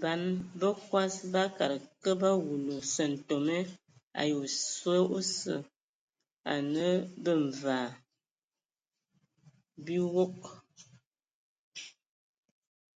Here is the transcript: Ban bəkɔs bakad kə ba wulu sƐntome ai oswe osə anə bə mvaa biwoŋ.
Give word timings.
Ban 0.00 0.22
bəkɔs 0.58 1.14
bakad 1.32 1.72
kə 2.02 2.10
ba 2.20 2.30
wulu 2.44 2.74
sƐntome 2.94 3.58
ai 4.20 4.30
oswe 4.42 4.96
osə 5.16 5.54
anə 6.52 6.86
bə 7.22 7.32
mvaa 7.46 7.88
biwoŋ. 9.84 10.32